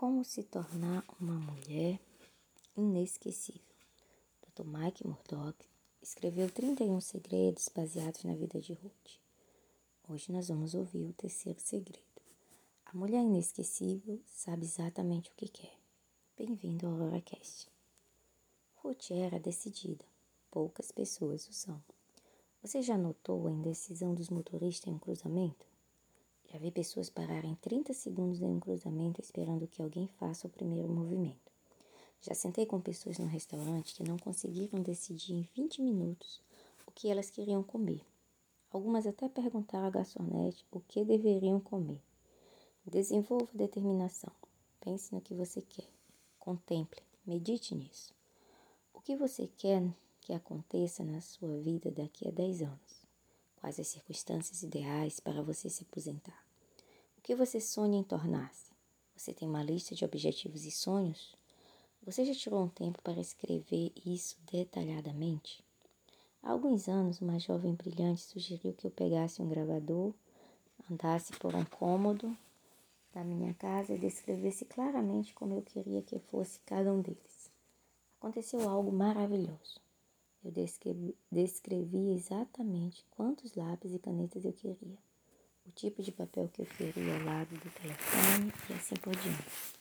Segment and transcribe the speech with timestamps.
[0.00, 1.98] Como se tornar uma mulher
[2.76, 3.74] inesquecível.
[4.46, 4.64] Dr.
[4.64, 5.66] Mike Murdock
[6.00, 9.18] escreveu 31 segredos baseados na vida de Ruth.
[10.08, 12.22] Hoje nós vamos ouvir o terceiro segredo.
[12.86, 15.76] A mulher inesquecível sabe exatamente o que quer.
[16.36, 17.68] Bem-vindo ao AuroraCast.
[18.76, 20.04] Ruth era decidida.
[20.48, 21.82] Poucas pessoas o são.
[22.62, 25.67] Você já notou a indecisão dos motoristas em um cruzamento?
[26.50, 30.88] Já vi pessoas pararem 30 segundos em um cruzamento esperando que alguém faça o primeiro
[30.88, 31.52] movimento.
[32.22, 36.40] Já sentei com pessoas no restaurante que não conseguiram decidir em 20 minutos
[36.86, 38.00] o que elas queriam comer.
[38.70, 42.00] Algumas até perguntaram à garçonete o que deveriam comer.
[42.84, 44.32] Desenvolva determinação.
[44.80, 45.88] Pense no que você quer.
[46.38, 48.14] Contemple, medite nisso.
[48.94, 49.82] O que você quer
[50.22, 52.97] que aconteça na sua vida daqui a 10 anos?
[53.60, 56.44] Quais as circunstâncias ideais para você se aposentar?
[57.16, 58.72] O que você sonha em tornar-se?
[59.16, 61.34] Você tem uma lista de objetivos e sonhos?
[62.02, 65.62] Você já tirou um tempo para escrever isso detalhadamente?
[66.40, 70.14] Há alguns anos, uma jovem brilhante sugeriu que eu pegasse um gravador,
[70.88, 72.34] andasse por um cômodo
[73.12, 77.50] da minha casa e descrevesse claramente como eu queria que fosse cada um deles.
[78.20, 79.87] Aconteceu algo maravilhoso.
[80.44, 84.98] Eu descrevi, descrevi exatamente quantos lápis e canetas eu queria,
[85.66, 89.78] o tipo de papel que eu queria ao lado do telefone e assim por diante.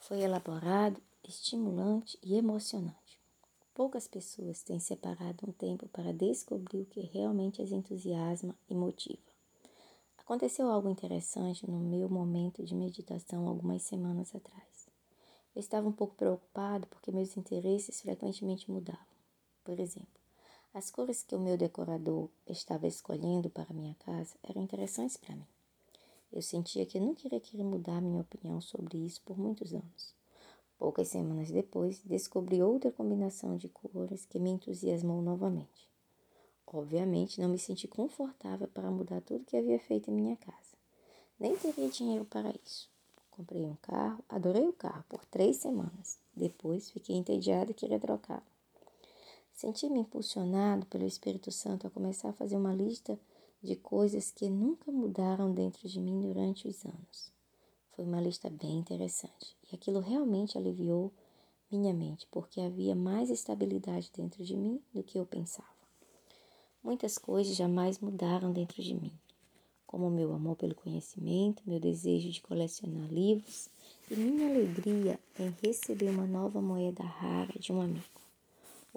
[0.00, 3.18] Foi elaborado, estimulante e emocionante.
[3.74, 9.18] Poucas pessoas têm separado um tempo para descobrir o que realmente as entusiasma e motiva.
[10.18, 14.88] Aconteceu algo interessante no meu momento de meditação algumas semanas atrás.
[15.54, 19.15] Eu estava um pouco preocupado porque meus interesses frequentemente mudavam.
[19.66, 20.20] Por exemplo,
[20.72, 25.46] as cores que o meu decorador estava escolhendo para minha casa eram interessantes para mim.
[26.32, 30.14] Eu sentia que nunca iria querer mudar minha opinião sobre isso por muitos anos.
[30.78, 35.88] Poucas semanas depois, descobri outra combinação de cores que me entusiasmou novamente.
[36.64, 40.76] Obviamente, não me senti confortável para mudar tudo que havia feito em minha casa.
[41.40, 42.88] Nem teria dinheiro para isso.
[43.32, 46.18] Comprei um carro, adorei o carro por três semanas.
[46.36, 48.55] Depois, fiquei entediada e queria trocá-lo.
[49.56, 53.18] Senti-me impulsionado pelo Espírito Santo a começar a fazer uma lista
[53.62, 57.32] de coisas que nunca mudaram dentro de mim durante os anos.
[57.92, 61.10] Foi uma lista bem interessante e aquilo realmente aliviou
[61.72, 65.66] minha mente, porque havia mais estabilidade dentro de mim do que eu pensava.
[66.84, 69.12] Muitas coisas jamais mudaram dentro de mim,
[69.86, 73.70] como meu amor pelo conhecimento, meu desejo de colecionar livros
[74.10, 78.25] e minha alegria em receber uma nova moeda rara de um amigo.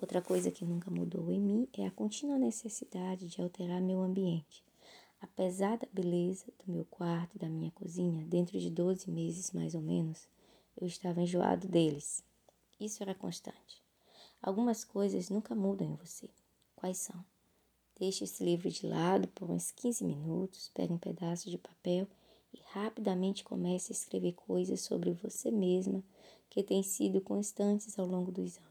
[0.02, 4.64] Outra coisa que nunca mudou em mim é a contínua necessidade de alterar meu ambiente.
[5.20, 9.76] Apesar da beleza do meu quarto e da minha cozinha, dentro de 12 meses mais
[9.76, 10.26] ou menos,
[10.80, 12.24] eu estava enjoado deles.
[12.80, 13.84] Isso era constante.
[14.42, 16.30] Algumas coisas nunca mudam em você.
[16.78, 17.22] Quais são?
[18.00, 22.08] Deixe esse livro de lado por uns 15 minutos, pegue um pedaço de papel
[22.54, 26.02] e rapidamente comece a escrever coisas sobre você mesma
[26.50, 28.69] que têm sido constantes ao longo dos anos.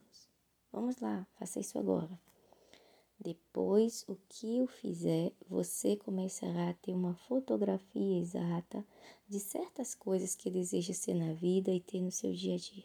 [0.79, 2.17] Vamos lá, faça isso agora.
[3.19, 8.87] Depois, o que eu fizer, você começará a ter uma fotografia exata
[9.29, 12.85] de certas coisas que deseja ser na vida e ter no seu dia a dia.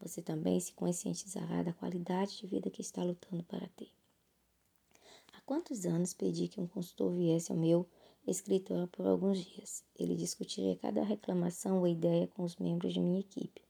[0.00, 3.88] Você também se conscientizará da qualidade de vida que está lutando para ter.
[5.32, 7.88] Há quantos anos pedi que um consultor viesse ao meu
[8.26, 9.82] escritório por alguns dias?
[9.98, 13.63] Ele discutiria cada reclamação ou ideia com os membros de minha equipe.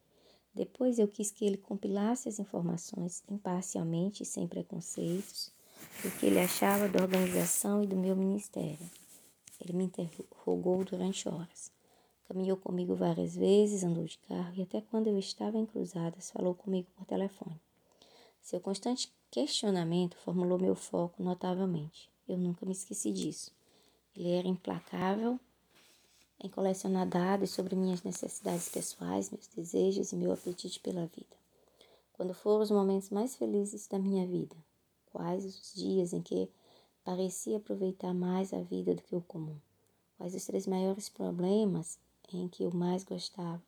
[0.55, 5.51] Depois eu quis que ele compilasse as informações imparcialmente e sem preconceitos
[6.03, 8.89] do que ele achava da organização e do meu ministério.
[9.61, 11.73] Ele me interrogou durante horas.
[12.29, 16.55] Caminhou comigo várias vezes, andou de carro e até quando eu estava em cruzadas falou
[16.55, 17.61] comigo por telefone.
[18.41, 22.11] Seu constante questionamento formulou meu foco notavelmente.
[22.29, 23.53] Eu nunca me esqueci disso.
[24.17, 25.41] Ele era implacável
[26.41, 31.37] em colecionar dados sobre minhas necessidades pessoais, meus desejos e meu apetite pela vida.
[32.13, 34.57] Quando foram os momentos mais felizes da minha vida?
[35.13, 36.49] Quais os dias em que
[37.05, 39.57] parecia aproveitar mais a vida do que o comum?
[40.17, 41.99] Quais os três maiores problemas
[42.33, 43.63] em que eu mais gostava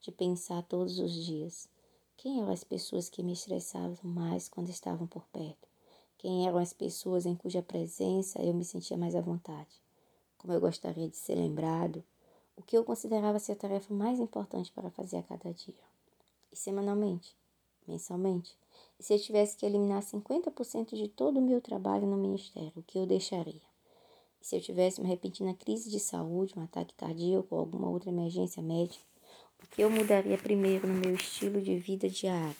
[0.00, 1.68] de pensar todos os dias?
[2.16, 5.68] Quem eram as pessoas que me estressavam mais quando estavam por perto?
[6.18, 9.82] Quem eram as pessoas em cuja presença eu me sentia mais à vontade?
[10.42, 12.02] Como eu gostaria de ser lembrado
[12.56, 15.74] o que eu considerava ser a tarefa mais importante para fazer a cada dia.
[16.52, 17.34] E semanalmente,
[17.86, 18.54] mensalmente.
[18.98, 22.82] E se eu tivesse que eliminar 50% de todo o meu trabalho no ministério, o
[22.82, 23.62] que eu deixaria?
[24.40, 28.10] E se eu tivesse uma repentina crise de saúde, um ataque cardíaco ou alguma outra
[28.10, 29.04] emergência médica,
[29.62, 32.56] O que eu mudaria primeiro no meu estilo de vida diário?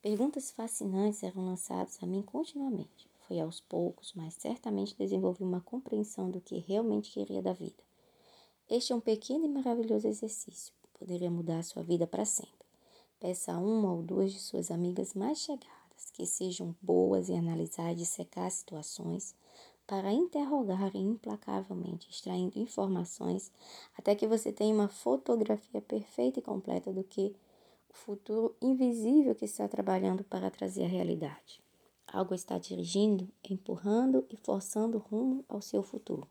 [0.00, 3.11] Perguntas fascinantes eram lançadas a mim continuamente.
[3.32, 7.82] Foi aos poucos, mas certamente desenvolvi uma compreensão do que realmente queria da vida.
[8.68, 10.74] Este é um pequeno e maravilhoso exercício.
[10.98, 12.66] Poderia mudar a sua vida para sempre.
[13.18, 17.92] Peça a uma ou duas de suas amigas mais chegadas que sejam boas em analisar
[17.92, 19.34] e dissecar situações
[19.86, 23.50] para interrogarem implacavelmente, extraindo informações
[23.96, 27.34] até que você tenha uma fotografia perfeita e completa do que
[27.88, 31.62] o futuro invisível que está trabalhando para trazer à realidade.
[32.12, 36.28] Algo está dirigindo, empurrando e forçando rumo ao seu futuro.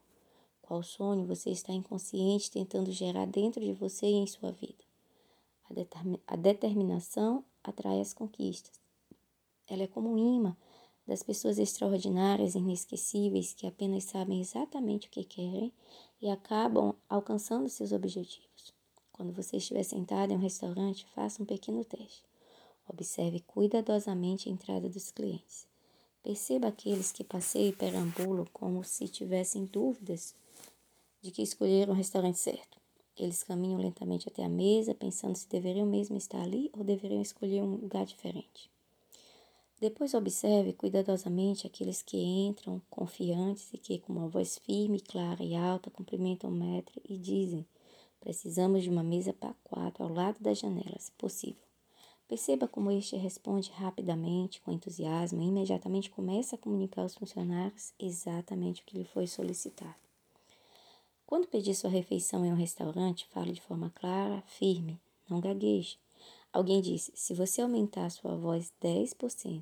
[0.62, 4.83] Qual sonho você está inconsciente tentando gerar dentro de você e em sua vida?
[6.28, 8.80] A, determinação atrai as conquistas.
[9.68, 10.56] Ela é como um imã
[11.07, 15.74] das pessoas extraordinárias e inesquecíveis que apenas sabem exatamente o que querem
[16.22, 18.72] e acabam alcançando seus objetivos.
[19.12, 22.24] Quando você estiver sentado em um restaurante, faça um pequeno teste.
[22.88, 25.70] Observe cuidadosamente a entrada dos clientes.
[26.23, 30.35] Perceba aqueles que passeiam e perambulam como se tivessem dúvidas
[31.21, 32.79] de que escolheram o restaurante certo.
[33.18, 37.62] Eles caminham lentamente até a mesa, pensando se deveriam mesmo estar ali ou deveriam escolher
[37.62, 38.69] um lugar diferente.
[39.79, 45.56] Depois observe cuidadosamente aqueles que entram confiantes e que, com uma voz firme, clara e
[45.56, 47.65] alta, cumprimentam o mestre e dizem:
[48.19, 51.70] Precisamos de uma mesa para quatro ao lado da janela, se possível.
[52.31, 58.81] Perceba como este responde rapidamente, com entusiasmo, e imediatamente começa a comunicar aos funcionários exatamente
[58.81, 59.95] o que lhe foi solicitado.
[61.28, 64.98] Quando pedir sua refeição em um restaurante, fale de forma clara, firme,
[65.30, 65.98] não gagueje.
[66.54, 69.62] Alguém disse: se você aumentar sua voz 10%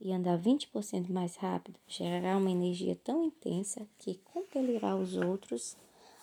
[0.00, 5.76] e andar 20% mais rápido, gerará uma energia tão intensa que compelirá os outros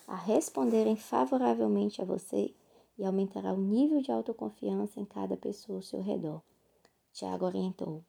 [0.06, 2.52] a responderem favoravelmente a você
[3.00, 6.42] e aumentará o nível de autoconfiança em cada pessoa ao seu redor.
[7.14, 8.04] Tiago orientou: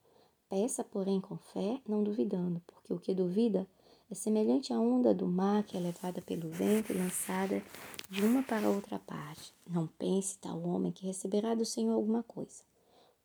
[0.49, 3.65] peça, porém, com fé, não duvidando, porque o que duvida
[4.11, 7.63] é semelhante à onda do mar que é levada pelo vento e lançada
[8.09, 9.53] de uma para outra parte.
[9.65, 12.61] Não pense tal homem que receberá do Senhor alguma coisa.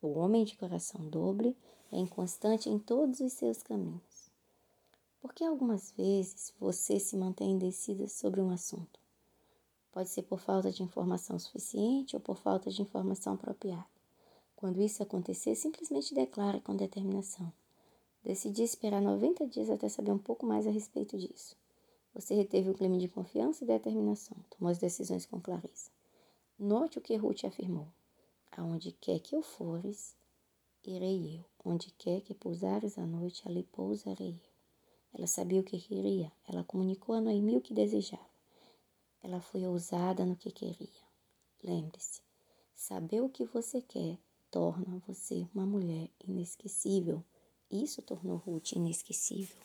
[0.00, 1.56] O homem de coração dobre
[1.90, 4.30] é inconstante em todos os seus caminhos.
[5.20, 9.05] Porque algumas vezes você se mantém indecida sobre um assunto.
[9.96, 13.86] Pode ser por falta de informação suficiente ou por falta de informação apropriada.
[14.54, 17.50] Quando isso acontecer, simplesmente declare com determinação.
[18.22, 21.56] Decidi esperar 90 dias até saber um pouco mais a respeito disso.
[22.12, 25.90] Você reteve o clima de confiança e determinação, tomou as decisões com clareza.
[26.58, 27.88] Note o que Ruth afirmou:
[28.54, 30.14] Aonde quer que eu fores,
[30.84, 31.44] irei eu.
[31.64, 34.50] Onde quer que pousares à noite, ali pousarei eu.
[35.14, 38.35] Ela sabia o que queria, ela comunicou a Noemi o que desejava.
[39.26, 41.02] Ela foi ousada no que queria.
[41.60, 42.22] Lembre-se,
[42.76, 44.20] saber o que você quer
[44.52, 47.24] torna você uma mulher inesquecível
[47.68, 49.60] isso tornou Ruth inesquecível.